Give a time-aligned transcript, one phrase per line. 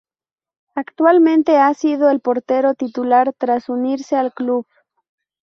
[0.73, 4.65] Actualmente, ha sido el portero titular tras unirse al club.